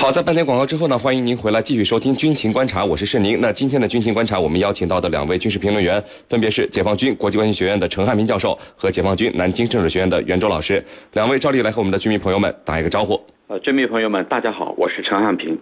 [0.00, 3.40] 好，在半天广告之后呢，欢迎您回来继续收听军情观察，我是盛宁。
[3.40, 10.82] 那今天的军情观察，我们邀请到的两位军事评论员，分别是解放军国际关系学院的陈汉平教授和解放军南京政治学院的袁周老师。
[11.14, 13.20] 两位照例来和我们的军迷朋友们打一个招呼。
[13.48, 15.58] 呃，军迷朋友们，大家好，我是陈汉平。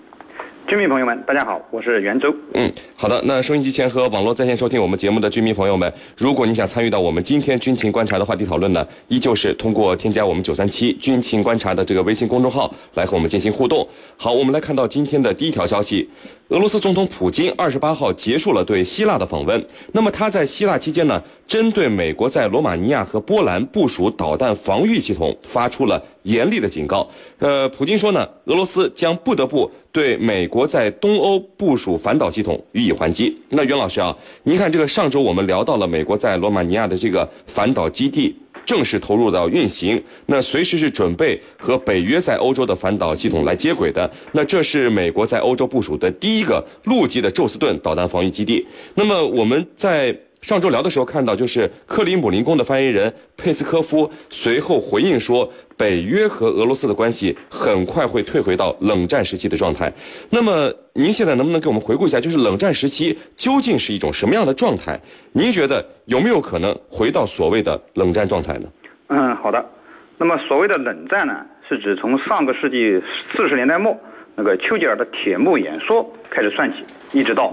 [0.66, 2.34] 军迷朋友们，大家好，我是袁周。
[2.54, 3.22] 嗯，好的。
[3.24, 13.86] 那收音机前和网络在线收听我们节目的军迷朋友们，如果你想参与到我们今天军情观察的话题讨论呢，依旧是通过添加我们九三七军情观察的这个微信公众号来和我们进行互动。
[14.16, 16.10] 好，我们来看到今天的第一条消息。
[16.48, 19.64] 俄罗斯总统普京二十八号结束了对希腊的访问。
[19.92, 27.08] 那么他在希腊期间呢，针对美国在罗马尼亚和波兰部署导弹防御系统发出了严厉的警告。
[27.38, 33.36] 呃，普京说呢，俄罗斯将不得不对美国在东欧部署反导系统予以还击。
[33.48, 38.36] 那袁老师啊，您看这个上周我们聊到了美国在罗马尼亚的这个反导基地。
[38.64, 44.10] 正式投入到运行，那随时是准备和北约在欧洲的反导系统来接轨的。
[44.32, 48.66] 那这是美国在欧洲部署的第一个陆基的宙斯盾导弹防御基地。
[48.96, 50.12] 那么我们在
[50.46, 59.92] 上周聊的时候看到，就是克里姆林宫的发言人佩斯科夫随后回应说，北约和俄罗斯的关系很快会退回到冷战时期的状态。
[60.30, 64.96] 那么您现在能不能给我们回顾一下，就是冷战时期究竟是一种什么样的状态？
[65.32, 68.68] 您觉得有没有可能回到所谓的冷战状态呢？
[69.08, 69.68] 嗯，好的。
[70.16, 73.02] 那么所谓的冷战呢，是指从上个世纪
[73.34, 73.98] 四十年代末
[74.36, 77.52] 那个丘吉尔的铁幕演说开始算起，一直到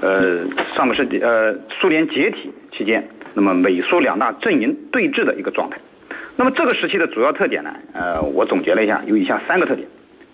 [0.00, 0.44] 呃
[0.76, 5.78] 上个世纪呃苏联解体期间，那么美苏两大阵营对峙的一个状态。
[6.36, 9.86] 那么这个时期的主要特点呢，呃，我总结了一下，有以下三个特点。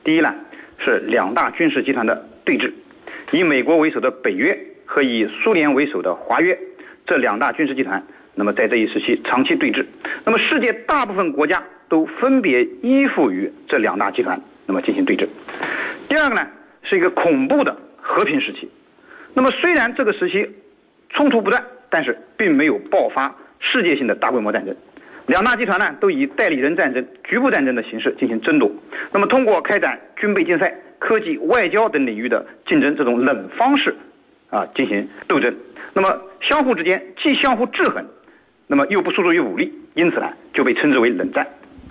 [0.02, 0.34] 第一呢，
[0.78, 2.72] 是两大军事集团的对峙，
[3.33, 6.58] 以美国为首的北约和以苏联为首的华约。
[7.06, 8.02] 这两大军事集团，
[8.34, 9.84] 那么在这一时期长期对峙，
[10.24, 15.27] 那么世界大部分国家都分别依附于这两大集团，那么进行对峙。
[16.08, 16.47] 第二个呢，
[16.83, 18.70] 是一个恐怖的和平时期。
[19.34, 20.50] 那么虽然这个时期
[21.09, 24.74] 冲突不断，但是并没有爆发世界性的大规模战争。
[25.27, 28.70] 两大集团呢，都以代理人战争、局部战争的形式进行争夺。
[29.13, 33.95] 那么通过开展军备竞赛、科技、外交等领域的竞争，这种冷方式
[34.51, 35.55] 啊进行斗争。
[35.92, 38.05] 那么相互之间既相互制衡，
[38.67, 41.47] 那么又不诉诸于武力，因此呢就被称之为冷战。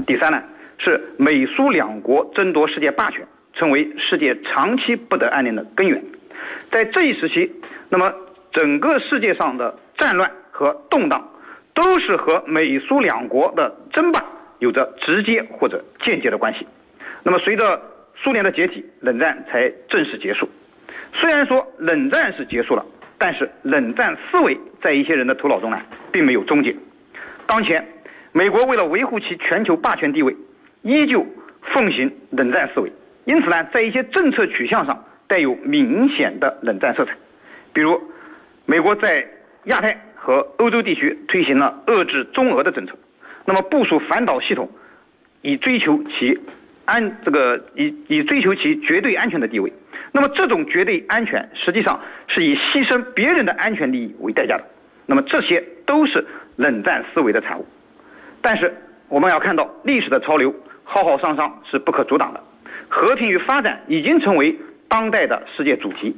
[0.06, 0.44] 第三呢
[0.78, 6.04] 是美苏两国争夺世界霸权，成为世界长期不得安宁的根源。
[6.72, 7.52] 在这一时期，
[7.90, 8.14] 那么
[8.52, 11.30] 整个世界上的战乱和动荡，
[11.74, 14.24] 都是和美苏两国的争霸
[14.60, 16.68] 有着直接或者间接的关系。
[17.24, 17.82] 那么随着
[18.16, 20.50] 苏联的解体，冷战才正式结束。
[21.14, 22.86] 虽然说冷战是结束了。
[23.22, 25.78] 但是冷战思维在一些人的头脑中呢，
[26.10, 26.74] 并没有终结。
[27.46, 27.86] 当前，
[28.32, 30.34] 美国为了维护其全球霸权地位，
[30.84, 31.28] 依旧
[31.62, 32.90] 奉行冷战思维。
[33.26, 37.16] 因此呢，在一些政策取向上带有明显的冷战色彩。
[37.72, 38.02] 比如，
[38.66, 39.26] 美国在
[39.66, 42.98] 亚太和欧洲地区推行了遏制中俄的政策，
[43.46, 44.70] 那么部署反导系统，
[45.42, 46.38] 以追求其
[46.84, 49.72] 安这个以以追求其绝对安全的地位。
[50.12, 54.64] 那么这种绝对安全，实际上是以牺牲别人的安全利益为代价的。
[55.06, 56.26] 那么这些都是
[56.56, 57.68] 冷战思维的产物。
[58.42, 58.76] 但是
[59.08, 60.54] 我们要看到，历史的潮流
[60.84, 62.44] 浩浩汤汤是不可阻挡的。
[62.88, 64.58] 和平与发展已经成为
[64.90, 66.16] 当代的世界主题。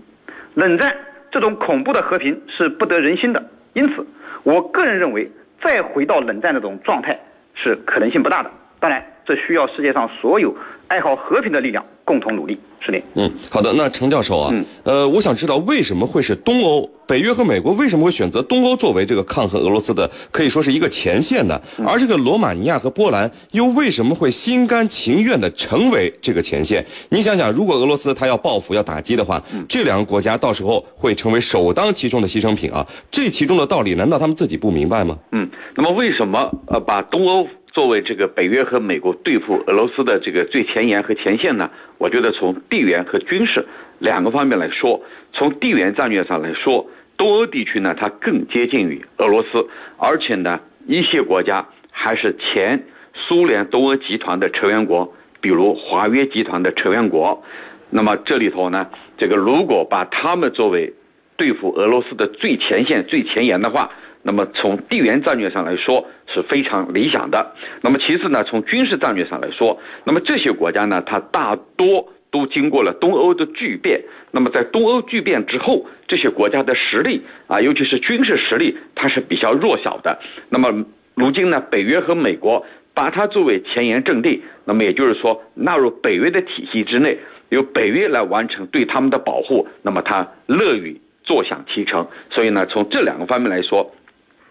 [0.55, 0.95] 冷战
[1.31, 3.43] 这种恐怖的和平是不得人心的。
[3.73, 4.05] 因此，
[4.43, 5.29] 我个人认为，
[5.61, 7.19] 再回到冷战那种状态
[7.53, 8.49] 是可能性不大的。
[8.79, 10.55] 当然，这需要世界上所有
[10.87, 11.85] 爱好和平的力量。
[12.03, 13.01] 共同努力，是的。
[13.13, 13.71] 嗯，好的。
[13.71, 16.89] 那程教授啊，嗯，呃，我想知道为什么会是东欧？
[17.11, 21.59] 北约和美国为什么会选择东欧作为这个抗衡俄罗斯的，可以说是一个前线呢？
[21.85, 26.85] 而这个罗马尼亚和波兰又为什么会心甘情愿的成为这个前线？
[27.09, 32.87] 你想想，如果俄罗斯他要报复、要打击的话，这两个国家到时候会成为首当其冲的牺牲品啊！
[33.11, 35.17] 这其中的道理，难道他们自己不明白吗？
[35.33, 37.45] 嗯，那么为什么呃把东欧？
[37.73, 43.65] 作为这个北约和美国对付俄罗斯的这个最前沿和前线呢，我觉得从地缘和军事
[43.99, 45.01] 两个方面来说，
[45.31, 46.85] 从地缘战略上来说，
[47.21, 57.43] 东欧地区呢它更接近于俄罗斯，而且呢一些国家还是前苏联东欧集团的成员国，比如华约集团的成员国。
[57.91, 58.89] 那么这里头呢，
[59.19, 60.95] 这个如果把他们作为
[61.37, 63.91] 对付俄罗斯的最前线、最前沿的话，
[64.23, 67.53] 那么从地缘战略上来说是非常理想的。
[67.81, 74.01] 那么其次呢，从军事战略上来说，那么这些国家呢，它大多都经过了东欧的巨变。
[74.31, 80.19] 那么在东欧巨变之后，这些国家的实力啊，尤其是军事实力，它是比较弱小的。
[80.49, 87.19] 那么如今呢，北约和美国把它作为前沿阵地，那么也就是说纳入北约的体系之内，
[87.49, 92.07] 由北约来完成对他们的保护，那么他乐于坐享其成。
[92.29, 93.93] 所以呢，从这两个方面来说，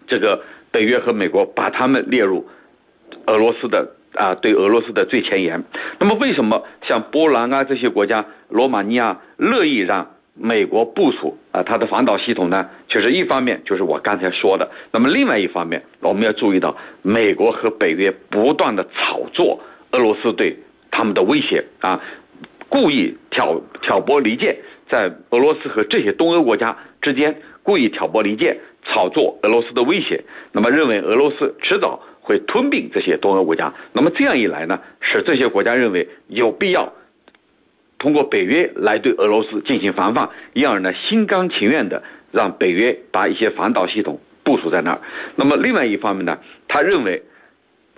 [0.07, 2.47] 这个北约和美国把他们列入
[3.27, 5.65] 俄罗斯的啊，对俄罗斯的最前沿。
[5.99, 10.11] 那么为什么像波兰啊这些国家，罗马尼亚乐意让？
[10.43, 19.61] 美国部署啊，它的反导系统呢，其实一方面就是我刚才说的，那么另外一方面，我们要注意到，美国和北约不断的炒作
[19.91, 20.57] 俄罗斯对
[20.91, 22.01] 他们的威胁啊，
[22.71, 24.57] 故意挑挑拨离间，
[24.89, 36.93] 在俄罗斯和这些东欧国家之间故意挑拨离间，炒作俄罗斯的威胁，那么认为俄罗斯迟早会吞并这些东欧国家，那么这样一来呢，使这些国家认为有必要。
[37.99, 45.01] 通过北约来对俄罗斯进行防范，因而呢心甘情愿的让北约把一些反导系统部署在那儿。
[45.37, 47.23] 那么另外一方面呢，他认为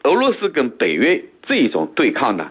[0.03, 2.51] 俄罗斯跟北约这一种对抗呢，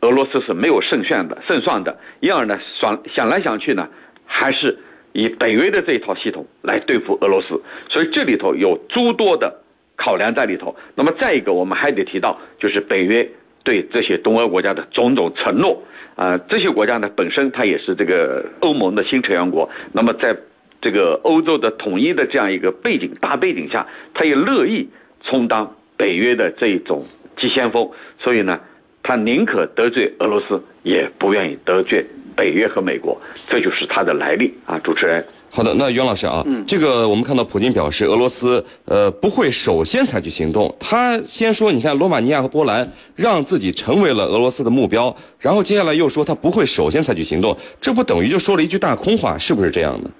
[0.00, 1.98] 俄罗斯是没有胜算的，胜算的。
[2.20, 3.90] 因而呢想想来想去呢，
[4.24, 4.78] 还是
[5.16, 7.62] 以北约的这一套系统来对付俄罗斯。
[7.88, 9.62] 所以这里头有诸多的
[9.96, 10.76] 考量在里头。
[10.94, 13.26] 那么再一个，我们还得提到，就是北约
[13.64, 15.82] 对这些东欧国家的种种承诺。
[16.16, 19.70] 啊，这些国家呢，本身它也是这个欧盟的新成员国。
[19.92, 20.36] 那么，在
[20.82, 24.88] 这个欧洲的统一的这样一个背景大背景下，他也乐意
[25.24, 27.06] 充当北约的这一种
[27.38, 27.90] 急先锋。
[28.18, 28.60] 所以呢，
[29.02, 33.20] 他宁可得罪俄罗斯，也不愿意得罪北约和美国。
[33.48, 35.24] 这就是它的来历啊，主持人。
[35.48, 50.10] 好的，那袁老师啊，嗯这个我们看到普京表示，俄罗斯呃不会首先采取行动，他先说，你看罗马尼亚和波兰让自己成为了俄罗斯的目标，然后接下来又说他不会首先采取行动，这不等于就说了一句大空话，是不是这样的？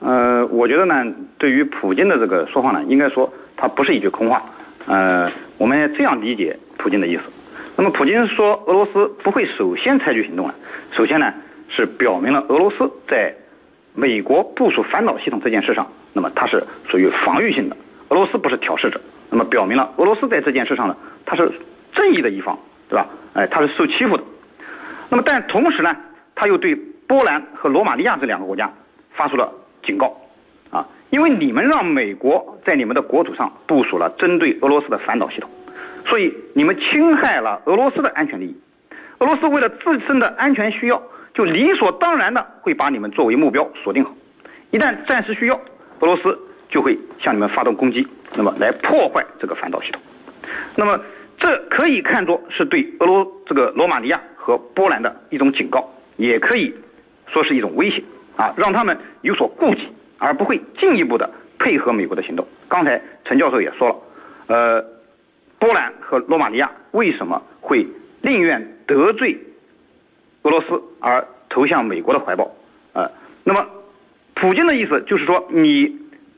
[0.00, 1.04] 呃，我觉得呢，
[1.36, 4.42] 对于普京的这个说话呢，应该说他不是一句空话，
[4.86, 7.22] 呃，我们这样理解普京的意思。
[7.76, 10.54] 那么普京说俄罗斯不会首先采取行动了，
[10.96, 11.34] 首先呢
[11.68, 13.34] 是表明了俄罗斯在。
[13.98, 17.76] 美国部署反导系统这件事上，那么它是属于防御性的。
[18.10, 21.50] 俄罗斯不是挑事者，那么表明了俄罗斯在这件事上呢，它是
[21.94, 22.58] 正义的一方，
[22.90, 23.08] 对吧？
[23.32, 24.22] 哎，它是受欺负的。
[25.08, 25.96] 那么，但同时呢，
[26.34, 28.70] 他又对波兰和罗马尼亚这两个国家
[29.12, 29.50] 发出了
[29.82, 30.14] 警告，
[30.70, 35.48] 啊，因为你们让美国在你们的国土上部署了针对俄罗斯的反导系统，
[36.04, 38.56] 所以你们侵害了俄罗斯的安全利益。
[39.20, 41.02] 俄罗斯为了自身的安全需要。
[41.36, 44.10] 就理所当然的会把你们作为目标锁定好，
[44.70, 45.54] 一旦暂时需要，
[46.00, 46.38] 俄罗斯
[46.70, 50.00] 就会向你们发动攻击，那么来破坏这个反导系统。
[50.74, 50.98] 那么
[51.38, 55.86] 这可以看作是对俄罗这个罗马尼亚和波兰的一种警告，
[56.16, 56.74] 也可以
[57.26, 58.02] 说是一种威胁
[58.36, 59.86] 啊，让他们有所顾忌，
[60.16, 62.46] 而不会进一步的配合美国的行动。
[62.66, 63.96] 刚才陈教授也说了，
[64.46, 64.84] 呃，
[65.58, 67.86] 波兰和罗马尼亚为什么会
[68.22, 69.38] 宁愿得罪？
[70.46, 72.48] 俄罗斯而投向美国的怀抱，
[72.92, 73.10] 啊，
[73.42, 73.66] 那么，
[74.34, 75.88] 普京的意思就是说，你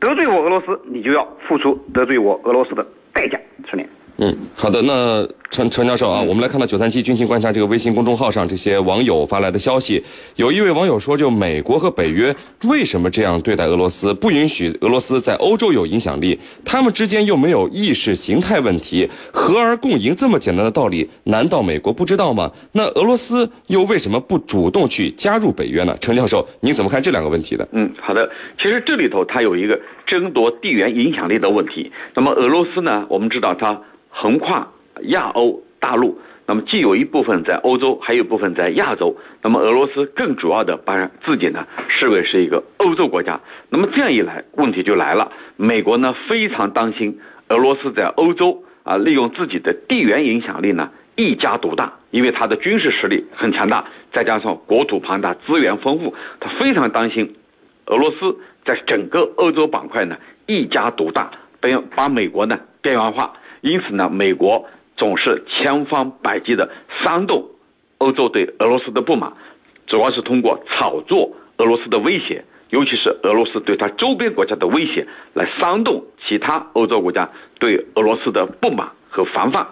[0.00, 3.38] 得罪我俄罗斯，你就要付出得罪我俄罗斯的代价，
[3.70, 3.86] 是你。
[4.20, 10.02] 嗯，好的，那陈陈教授啊，我们来看到九三七军情观察这个微信公众号上这些网友发来的消息，
[10.34, 12.34] 有一位网友说，就美国和北约
[12.64, 16.36] 为什么这样对待俄罗斯，不允许俄罗斯在欧洲有影响力？
[16.64, 22.50] 他们之间又没有意识形态问题，和而共赢这么简单的道理，难道美国不知道吗？
[22.72, 25.96] 那俄罗斯又为什么不主动去加入北约呢？
[26.00, 27.68] 陈教授，您怎么看这两个问题的？
[27.70, 28.28] 嗯，好的，
[28.60, 31.92] 其实这里头它有一个争夺地缘影响力的问题。
[32.14, 33.80] 那么俄罗斯呢，我们知道它。
[34.20, 34.66] 横跨
[35.02, 39.16] 亚欧大陆，那么既有一部分在欧洲，还有一部分在亚洲。
[39.42, 43.40] 那么俄罗斯更主要的把自己呢视为是一个欧洲国家。
[43.68, 45.30] 那么这样一来，问题就来了。
[45.54, 57.36] 美国呢非常担心俄罗斯在欧洲啊利用自己的地缘影响力呢一家独大，因为它的军事实力很强大，再加上国土庞大、资源丰富，他非常担心
[57.86, 63.34] 俄罗斯在整个欧洲板块呢一家独大，被把美国呢边缘化。
[63.60, 66.70] 因此呢，美国总是千方百计的
[67.02, 67.50] 煽动
[67.98, 69.32] 欧洲对俄罗斯的不满，
[69.86, 79.66] 主要是通过炒作俄罗斯的威胁，尤其是俄罗斯对他周边国家的威胁，来煽动其他欧洲国家对俄罗斯的不满和防范。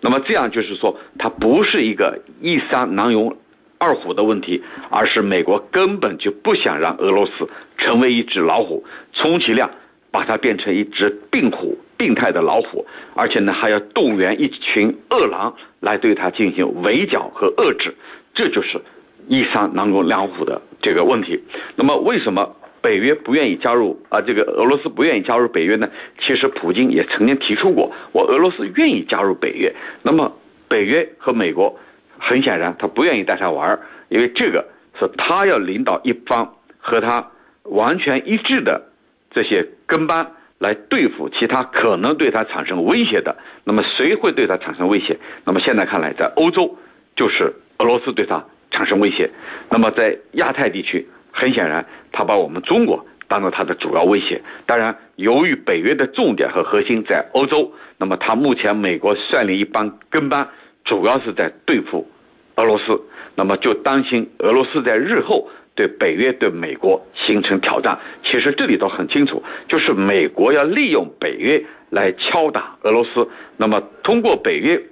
[0.00, 3.36] 那么这样就是说，它不是一个一山难容
[3.78, 9.70] 二虎的问题，而是美国根本就不想让俄罗斯成为一只老虎，充其量
[10.10, 11.78] 把它变成一只病虎。
[12.00, 17.94] 病态的老虎，而且呢还要动员一群恶狼来对他进行围剿和遏制，
[18.32, 18.80] 这就是
[19.28, 21.44] 一山难容两虎的这个问题。
[21.76, 25.90] 那么为什么北约不愿意加入啊，这个俄罗斯不愿意加入北约呢？
[26.22, 29.74] 其实普京也曾经提出过，我俄罗斯愿意加入北约。
[30.02, 30.34] 那么
[30.68, 31.78] 北约和美国
[32.18, 33.78] 很显然他不愿意带他玩，
[34.08, 37.30] 因为这个是他要领导一方和他
[37.64, 38.88] 完全一致的
[39.30, 43.36] 这些跟班来对付其他可能对他产生威胁的。
[43.64, 45.18] 那么谁会对他产生威胁？
[45.44, 46.78] 那么现在看来，在欧洲
[47.16, 49.28] 就是俄罗斯对他产生威胁。
[49.68, 51.08] 那么在亚太地区。
[51.32, 54.42] 很显然，他把我们中国当做他的主要威胁。
[54.66, 60.48] 当然，由于北约的重点和核心在欧洲，那么他目前美国率领一帮跟班，
[60.84, 62.10] 主要是在对付
[62.56, 63.00] 俄罗斯。
[63.36, 65.48] 那么就担心俄罗斯在日后
[65.80, 67.98] 对北约、对美国形成挑战。
[68.22, 74.82] 其实这里头很清楚，就是美国要利用北约来敲打俄罗斯，那么通过北约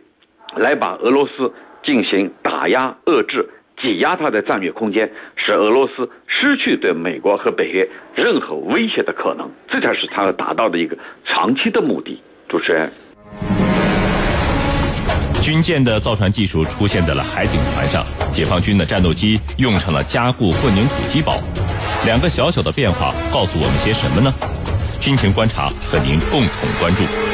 [0.57, 1.52] 来把俄罗斯
[1.85, 3.50] 进行打压、遏制。
[3.80, 12.21] 挤压它的战略空间，使俄罗斯失去对美国和北约任何威胁的可能，这才是他要达到的一个长期的目的。
[12.49, 12.90] 主持人，
[15.49, 21.40] 军舰的造船技术出现在了海警船上，解放军的战斗机用上了加固混凝土机堡，
[22.05, 24.31] 两个小小的变化告诉我们些什么呢？
[25.00, 27.27] 军情观察和您共同关注。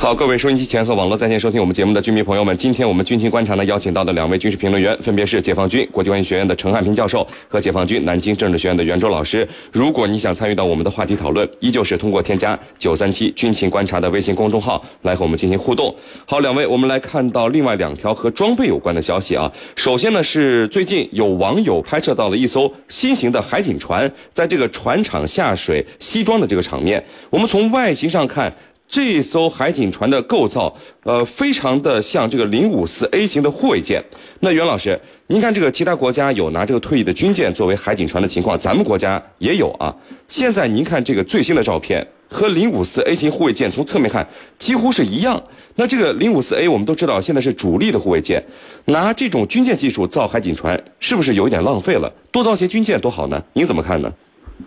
[0.00, 9.46] 好，各位收音机前和网络在线收听我们节目的军迷朋友们，今天我们军情观察呢邀请到的两位军事评论员，分别是解放军国际关系学院的陈汉平教授和解放军南京政治学院的袁周老师。
[9.70, 15.94] 如果你想参与到我们的话题讨论，依旧是通过添加九三七军情观察的微信公众号来和我们进行互动。
[16.24, 19.52] 好，两位，我们来看到另外两条和装备有关的消息啊。
[19.76, 27.04] 首先呢是最近有网友拍摄到了一艘新型的海警船在这个船厂下水西装的这个场面。
[27.28, 28.50] 我们从外形上看。
[28.90, 34.04] 这艘海警船的构造，呃，非常的像这个零五四 A 型的护卫舰。
[34.40, 39.94] 那袁老师，您看这个其他国家有拿这个退役的军舰作为海警船的情况，咱们国家也有啊。
[40.26, 44.26] 现在您看这个最新的照片，和零五四 A 型护卫舰从侧面看
[44.58, 45.40] 几乎是一样。
[45.76, 48.44] 那这个零五四 A 我们都知道现在是主力的护卫舰，
[48.86, 52.12] 拿这种军舰技术造海警船，是不是有一点浪费了？
[52.32, 53.40] 多造些军舰多好呢？
[53.52, 54.12] 您怎么看呢？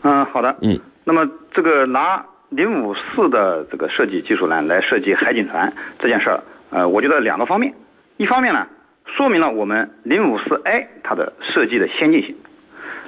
[0.04, 0.56] 嗯，好的。
[0.62, 2.26] 嗯，那么这个拿。
[2.56, 7.74] 零五四的这个设计技术呢，来设计海警船这件事儿，呃，我觉得两个方面，
[8.18, 8.68] 一方面呢，
[9.06, 12.36] 说明了我们零五四 A 它的设计的先进性。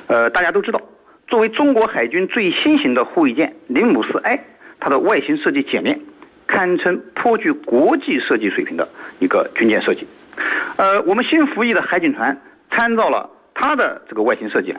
[0.07, 0.81] 呃，大家都知道，
[1.27, 4.39] 作为中国海军最新型的护卫舰零五四 A，
[4.79, 5.99] 它的外形设计简练，
[6.47, 10.07] 堪称颇具国际设计水平的一个军舰设计。
[10.77, 14.75] 呃，我们新服役的海警船参照了它的这个外形设计，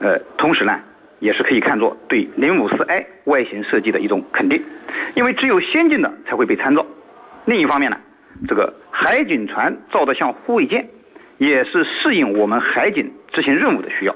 [0.00, 0.80] 呃，同时呢。
[1.18, 4.62] 也是可以看作对零五四 A 外形设计的一种肯定，
[5.14, 6.84] 因为只有先进的才会被参照。
[7.46, 7.96] 另一方面呢，
[8.46, 10.88] 这个海警船造的像护卫舰，
[11.38, 14.14] 也是适应我们海警执行任务的需要。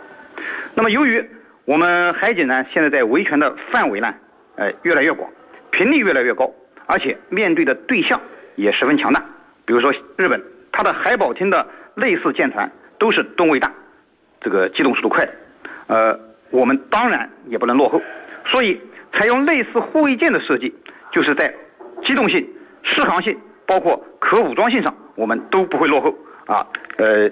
[0.74, 1.24] 那么由于
[1.64, 4.14] 我们海警呢，现在在维权的范围呢，
[4.56, 5.30] 呃越来越广，
[5.70, 6.52] 频率越来越高，
[6.86, 8.20] 而且面对的对象
[8.56, 9.24] 也十分强大。
[9.64, 13.72] 比如说日本，它的海保厅的类似舰船都是吨位大，
[14.40, 15.26] 这个机动速度快，
[15.86, 16.29] 呃。
[16.50, 18.02] 我们当然也不能落后，
[18.46, 18.80] 所以
[19.12, 20.74] 采用类似护卫舰的设计，
[21.12, 21.54] 就是在
[22.04, 22.46] 机动性、
[22.82, 26.14] 适航性，包括可武装性上，我们都不会落后
[26.46, 26.66] 啊。
[26.96, 27.30] 呃，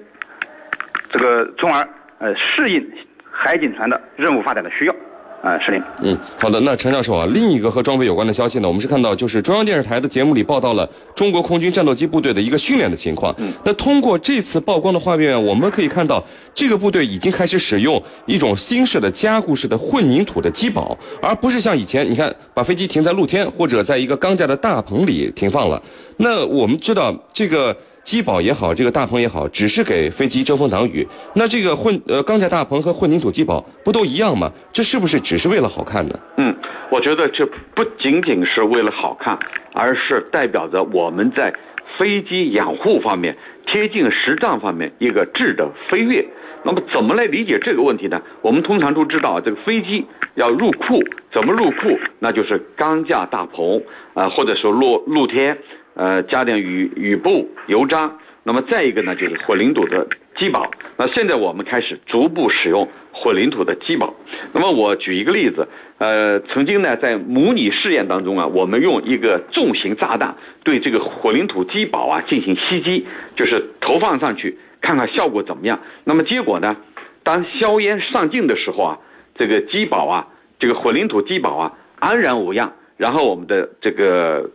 [1.10, 2.90] 这个从而呃适应
[3.30, 4.94] 海警船的任务发展的需要。
[5.40, 5.85] 啊，是的。
[6.02, 6.59] 嗯，好的。
[6.61, 13.33] 那陈教授啊，另一个和装备有关的消息呢，我们是看到就是中央电视台的节目里报道了中国空军战斗机部队的一个训练的情况。
[13.38, 25.80] 嗯，那通过这次曝光的画面，我们可以看到这个部队已经开始使用一种新式的加固式的混凝土的机堡，而不是像以前你看把飞机停在露天或者在一个钢架的大棚里停放了。
[26.16, 27.76] 那我们知道这个。
[28.08, 31.06] 机堡也好，这个大棚也好，只是给飞机遮风挡雨。
[31.34, 34.50] 那这个混呃钢架大棚和混凝土机堡不都一样吗？
[34.72, 36.18] 这是不是只是为了好看呢？
[36.38, 36.56] 嗯，
[36.90, 39.38] 我觉得这不仅仅是为了好看，
[39.74, 41.52] 而是代表着我们在
[41.98, 43.36] 飞机养护方面、
[43.66, 46.26] 贴近实战方面一个质的飞跃。
[46.62, 48.22] 那么怎么来理解这个问题呢？
[48.40, 51.98] 我们通常都知道，这个飞机要入库，怎么入库？
[52.20, 53.82] 那就是钢架大棚
[54.14, 55.58] 啊，或者说露露天。
[55.98, 58.12] 呃，加点雨雨布、油渣，
[58.44, 60.70] 那么再一个呢，就是混凝土的机堡。
[60.96, 64.14] 那现在我们开始逐步使用混凝土的机堡。
[64.52, 65.66] 那么我举一个例子，
[65.98, 75.80] 呃，曾经呢在模拟试验当中啊，我们用一个重型炸弹对这个混凝土机堡啊进行袭击，就是投放上去看看效果怎么样。
[76.04, 76.76] 那么结果呢，
[77.24, 78.98] 当硝烟上镜的时候啊，
[79.34, 80.28] 这个机堡啊，
[80.60, 82.72] 这个混凝土机堡啊安然无恙。
[82.96, 84.48] 然后我们的这个。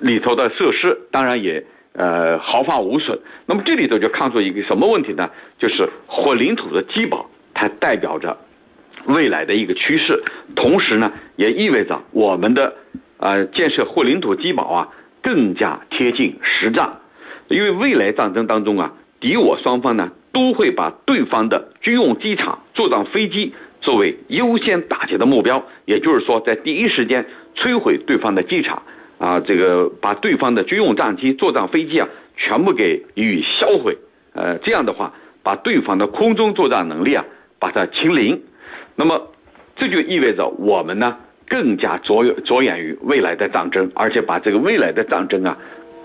[0.00, 3.18] 里头的设施当然也呃毫发无损。
[3.46, 5.30] 那么这里头就看出一个什么问题呢？
[5.58, 8.38] 就是混凝土的基堡，它代表着
[9.06, 10.22] 未来的一个趋势，
[10.54, 12.74] 同时呢，也意味着我们的
[13.18, 14.88] 呃建设混凝土基堡啊
[15.22, 17.00] 更加贴近实战，
[17.48, 28.82] 因为未来战争当中啊，敌我双方呢都会把对方的军用机场、作战飞机作为优先打击的目标，也就是说，在第一时间摧毁对方的机场
[29.18, 33.96] 啊，这个把对方的军用战机、作战飞机啊全部给予以销毁，
[34.34, 37.24] 呃，这样的话，把对方的空中作战能力啊
[37.58, 38.42] 把它清零。
[38.94, 39.30] 那么，
[39.76, 41.16] 这就意味着我们呢
[41.48, 45.56] 更加着着眼于未来的战争，而且把这个未来的战争啊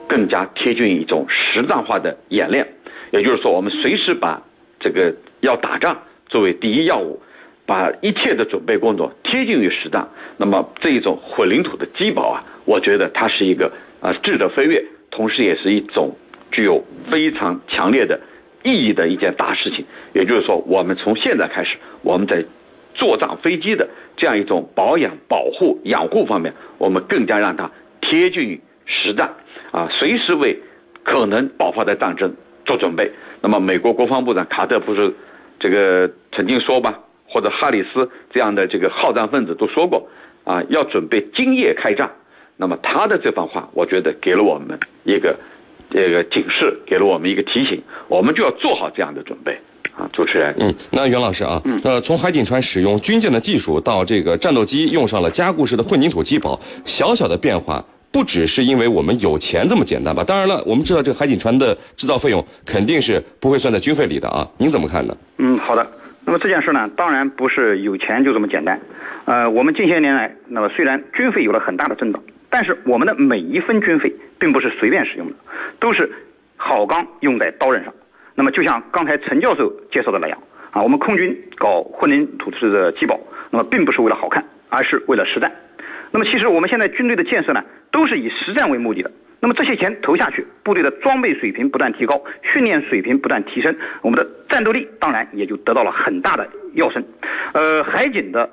[0.08, 2.76] 更加贴近一种实战化的演练。
[3.12, 4.42] 也就是说，我们随时把
[4.80, 7.22] 这个要打仗作为第一要务，
[7.66, 10.10] 把一切的准备工作贴近于实战。
[10.38, 16.16] 那么这一种混凝土的基堡啊，我觉得它是一个啊质的飞跃，同时也是一种
[16.52, 18.20] 具有非常强烈的
[18.64, 19.86] 意义的一件大事情。
[20.14, 22.44] 也就是说，我们从现在开始，我们在
[22.94, 23.88] 作战飞机的
[24.18, 29.36] 这样一种保养、保护、养护方面，我们更加让它贴近于实战，
[29.72, 30.60] 啊，随时为
[31.04, 33.12] 可能爆发的战争做准备。
[33.42, 35.14] 那么，美国国防部长卡特不是
[35.60, 37.00] 这个曾经说吧，
[37.32, 40.10] 或者哈里斯这样的这个好战分子都说过，
[40.44, 42.12] 啊，要准备今夜开战。
[42.58, 45.36] 那么他的这番话，我觉得给了我们一个
[45.90, 49.58] 这个警示，给了我们一个提醒，我们就要做好这样的准备。
[49.98, 60.24] 啊，主持人，嗯，那袁老师啊，嗯，呃，从海警船使用军舰的技术到这个战斗机用上了加固式的混凝土机堡，小小的变化，不只是因为我们有钱这么简单吧？
[60.24, 65.18] 当然了，我们知道这个海警船的制造费用肯定是不会算在军费里的啊，您怎么看呢？
[65.40, 65.86] 嗯，好的。
[66.24, 68.80] 那么这件事呢，当然不是有钱就这么简单。
[69.26, 75.34] 呃，我们近些年来，那么虽然军费有了很大的增长，但是我们的每一分军费并不是随便使用的，
[75.80, 76.12] 都是
[76.56, 77.94] 好钢用在刀刃上。
[78.36, 80.38] 那么就像刚才陈教授介绍的那样，
[80.72, 85.52] 啊，我们空军搞混凝土式的机堡，那么并不是为了好看，而是为了实战。
[86.12, 89.12] 那么其实我们现在军队的建设呢，都是以实战为目的的。
[89.42, 97.04] 那么这些钱投下去，部队的装备水平不断提高，训练水平不断提升，我们的战斗力当然也就得到了很大的跃升。
[97.54, 98.50] 呃，海警的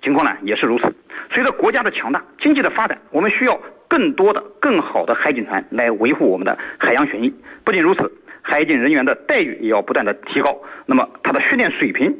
[0.00, 0.94] 情况呢也是如此。
[1.30, 7.34] 随着国家的强大，经济的发展，我们需要更多的、更好的海警船来维护我们的海洋权益。
[7.64, 8.10] 不仅如此。
[8.40, 12.18] 海警人员的待遇也要不断的提高，那么他的训练水平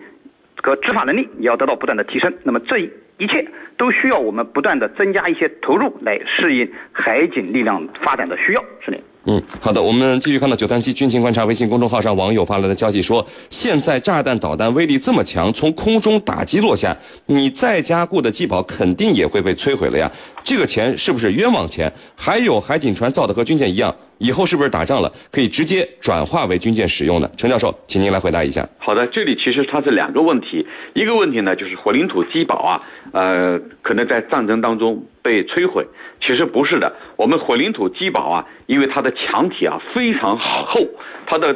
[0.62, 2.32] 和执法能力也要得到不断的提升。
[2.42, 8.64] 那么这一切都需要我们不断的增加一些投入来适应海警力量发展的需要。
[8.80, 8.98] 是的。
[9.30, 20.10] 嗯，好的，我们继续看到九三七军情观察微信公众号上网友发来的消息说，现在炸弹导弹威力这么强，从空中打击落下，你再加固的机堡肯定也会被摧毁了呀。
[20.42, 21.92] 这个钱是不是冤枉钱？
[22.16, 27.30] 还有海警船造的和军舰一样，以后是不是打仗了可以直接转化为军舰使用呢？
[27.36, 28.66] 陈教授，请您来回答一下。
[28.78, 32.80] 好的，这里其实它是两个问题，一个问题呢就是混凝土基堡啊，
[33.12, 35.86] 呃，可能在战争当中被摧毁，
[36.22, 40.80] 其实不是的，我们混凝土基堡啊，因为它的墙体啊非常厚，
[41.26, 41.54] 它的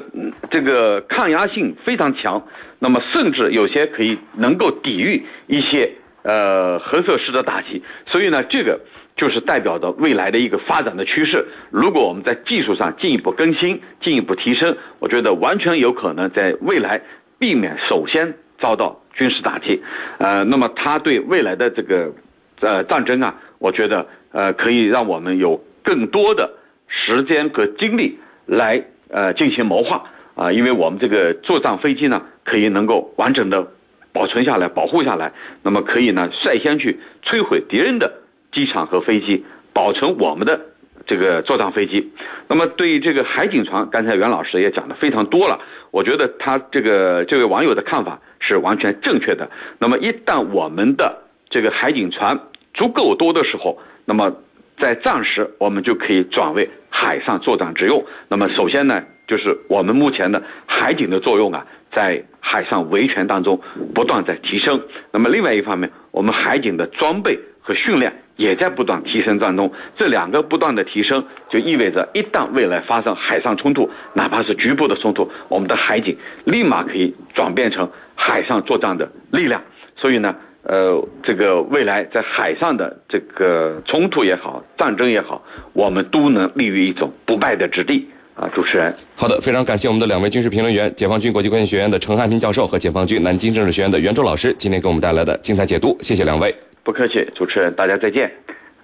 [0.51, 2.47] 这个抗压性非常强，
[2.79, 5.93] 那么甚至有些可以能够抵御一些。
[6.25, 8.79] 呃，核设施的打击，所以呢，这个
[9.17, 11.49] 就是代表着未来的一个发展的趋势。
[11.71, 17.03] 如果我们在技术上进一步更新、进一步提升，我觉得完全有可能在未来
[17.41, 19.83] 避免首先遭到军事打击。
[20.19, 22.15] 呃，那么它对未来的这个
[22.61, 26.51] 呃战争啊，我觉得呃可以让我们有更多的
[26.89, 33.73] 时间和精力来呃进行谋划啊，因为我们这个作战飞机呢，可以能够完整的。
[34.15, 38.13] 保存下来，保护下来，那么可以呢率先去摧毁敌人的
[38.53, 40.61] 机场和飞机，保存我们的
[41.07, 42.13] 这个作战飞机。
[42.47, 45.59] 那么对于这个海警船，刚才袁老师也讲的非常多了，
[45.93, 49.51] 我觉得他这个这位网友的看法是完全正确的。
[49.79, 52.39] 那么一旦我们的这个海警船
[52.75, 54.35] 足够多的时候，那么
[54.79, 58.05] 在战时我们就可以转为海上作战之用。
[58.29, 61.67] 那么首先呢，就是我们目前的海警的作用啊。
[61.95, 63.61] 在海上维权当中
[63.95, 64.81] 不断在提升，
[65.11, 69.71] 那么另外一方面，我们海警的装备和训练也在不断提升当中。
[69.99, 79.63] 这两个不断的提升，就意味着一旦未来发生海上冲突，哪怕是局部的冲突，我们的海警立马可以转变成海上作战的力量。
[79.97, 88.09] 所以呢，呃，这个未来在海上的这个冲突也好，战争也好，我们都能立于一种不败的之地。
[88.35, 96.55] 啊，主持人，好的，非常感谢我们的两位军事评论员，解放军国际关系学院的陈汉平教授和解放军南京政治学院的袁周老师，今天给我们带来的精彩解读，谢谢两位。
[96.83, 98.33] 不客气，主持人，大家再见。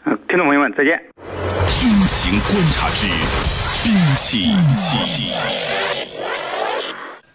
[0.05, 1.03] 嗯，听众朋友们再见。
[1.81, 3.09] 军情观察之
[3.83, 4.53] 兵器。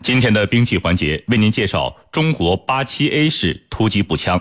[0.04, 4.38] 今天的兵器环节为您介绍中国八七 A 式突击步枪。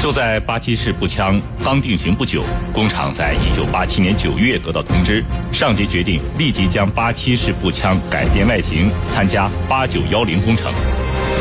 [0.00, 10.72] 就在八七式步枪刚定型不久，工厂在一九八七年九月得到通知，上级决定立即将八七式步枪改变外形，参加八九幺零工程。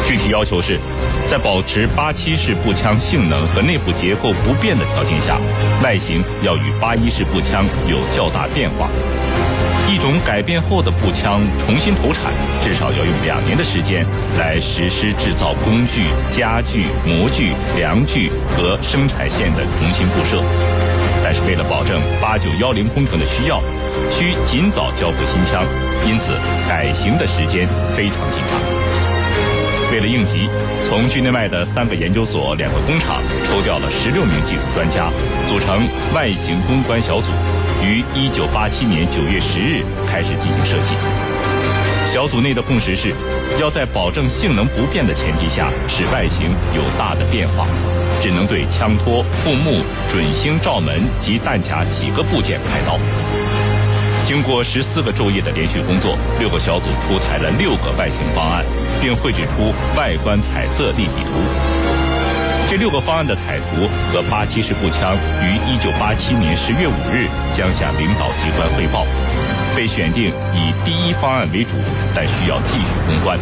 [0.05, 0.77] 具体要求是，
[1.25, 5.39] 在保持八七式步枪性能和内部结构不变的条件下，
[5.81, 8.89] 外形要与八一式步枪有较大变化。
[9.87, 14.05] 一种改变后的步枪重新投产，至少要用两年的时间
[14.39, 20.41] 来实施制造工具、家具、模具、梁具和生产线的重新布设。
[21.23, 23.61] 但是为了保证八九幺零工程的需要，
[24.09, 25.63] 需尽早交付新枪，
[26.07, 26.33] 因此
[26.67, 28.59] 改型的时间非常紧张。
[29.91, 30.49] 为了应急，
[30.83, 35.11] 从军内外的三个研究所、两个工厂抽调了十六名技术专家，
[35.47, 37.27] 组成外形攻关小组。
[37.83, 40.95] 于一九八七年九月十日开始进行设计。
[42.05, 43.13] 小组内的共识是，
[43.59, 47.67] 要在保证性能不变的前提下，使外形有大的变化，
[48.21, 52.97] 只能对枪托、护木、准星罩门及弹夹几个部件开刀。
[54.23, 58.63] 经过十四个昼夜的连续工作，六个小组出台了六个外形方案，
[59.01, 61.92] 并绘制出外观彩色立体图。
[62.69, 69.05] 这六个方案的彩图和八七式步枪于一九八七年十月五日将向领导机关汇报，
[69.75, 71.75] 被选定以第一方案为主，
[72.15, 73.37] 但需要继续攻关。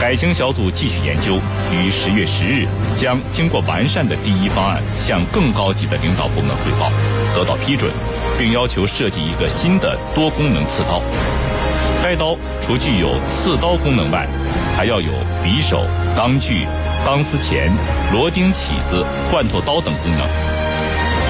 [0.00, 1.38] 改型小组继续研究，
[1.72, 6.92] 于十月十日将经过完善的第一方案向更高级的领导部门汇报，
[7.34, 7.90] 得到批准，
[8.38, 11.02] 并要求设计一个新的多功能刺刀。
[12.02, 14.26] 该刀除具有刺刀功能外，
[14.76, 15.10] 还要有
[15.44, 15.84] 匕首、
[16.16, 16.66] 钢锯。
[17.04, 17.72] 钢丝钳、
[18.12, 20.28] 螺钉起子、罐头刀等功能。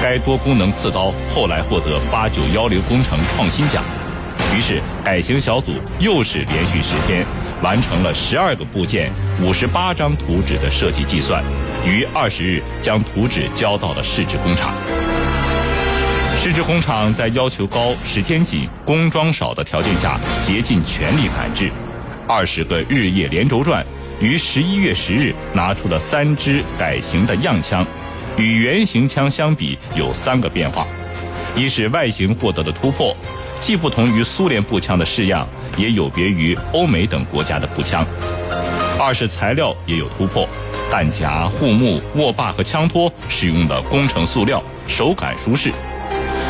[0.01, 3.83] 该多功能刺刀后来获得八九幺零工程创新奖。
[4.55, 7.25] 于是改型小组又是连续十天，
[7.61, 11.43] 完成了十二个部件、五十八张图纸的设计计算，
[11.85, 14.73] 于二十日将图纸交到了试制工厂。
[16.35, 21.71] 试制工厂在要求高、时间紧、工装少的条件下，竭尽全力赶制，
[22.27, 23.85] 二十个日夜连轴转。
[24.21, 27.83] 于十一月十日拿出了三支改型的样枪，
[28.37, 30.85] 与原型枪相比有三个变化：
[31.55, 33.17] 一是外形获得的突破，
[33.59, 38.05] 既不同于苏联步枪的式样，也有别于欧美等国家的步枪；
[38.99, 40.47] 二是材料也有突破，
[40.91, 45.71] 弹夹、护木、握把和枪托使用了工程塑料，手感舒适；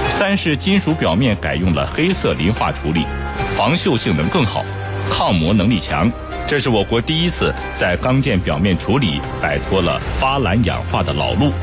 [0.09, 3.05] 三是金属表面改用了黑色磷化处理，
[3.51, 4.65] 防锈性能更好，
[5.09, 6.11] 抗磨能力强。
[6.51, 11.53] 这是我国第一次在钢件表面处理摆脱了发蓝氧化的老路。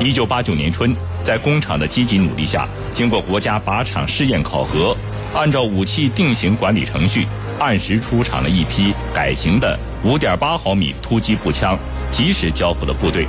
[0.00, 4.96] 一九八九年春，在工厂的积极努力下，经过国家靶场试验考核，
[5.34, 7.26] 按照武器定型管理程序，
[7.58, 11.78] 按时出厂了一批改型的五点八毫米突击步枪，
[12.10, 13.28] 及时交付了部队。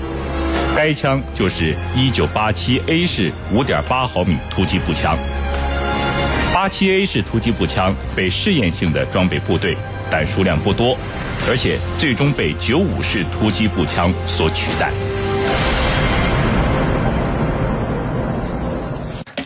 [0.77, 5.17] 该枪就是一九八七 A 式五点八毫米突击步枪。
[6.65, 9.77] 八七 A 式突击步枪被试验性的装备部队。
[10.09, 10.97] 但数量不多，
[11.47, 14.91] 而且最终被九五式突击步枪所取代。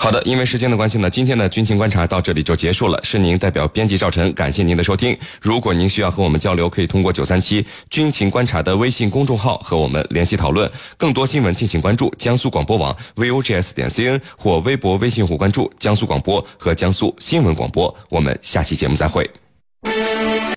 [0.09, 2.99] 好的，因为时间的关系呢，今天的军情观察到这里就结束了。
[3.03, 5.15] 是您代表编辑赵晨，感谢您的收听。
[5.39, 10.67] 如果您需要和我们交流，可以通过九三七军情观察的微信公众号和我们联系讨论。
[10.97, 17.95] 更多新闻，敬请关注江苏广播网 vogs 点 cn 或微博、微信互关注江苏广播和江苏新闻广播。
[18.09, 19.29] 我们下期节目再会。